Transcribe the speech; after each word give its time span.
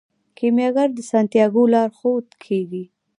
کیمیاګر 0.37 0.89
د 0.95 0.99
سانتیاګو 1.11 1.63
لارښود 1.73 2.27
کیږي. 2.43 2.83